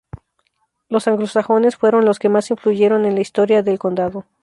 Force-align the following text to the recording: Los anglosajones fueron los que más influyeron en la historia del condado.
Los 0.89 1.07
anglosajones 1.07 1.75
fueron 1.75 2.05
los 2.05 2.17
que 2.17 2.27
más 2.27 2.49
influyeron 2.49 3.05
en 3.05 3.13
la 3.13 3.21
historia 3.21 3.61
del 3.61 3.77
condado. 3.77 4.25